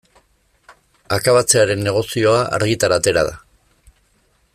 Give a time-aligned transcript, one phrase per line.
[1.17, 3.37] Akabatzearen negozioa argitara atera da.